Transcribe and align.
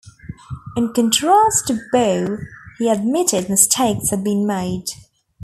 In 0.75 0.93
contrast 0.93 1.67
to 1.67 1.79
Bo, 1.91 2.39
he 2.79 2.89
admitted 2.89 3.49
mistakes 3.51 4.09
had 4.09 4.23
been 4.23 4.47
made. 4.47 4.87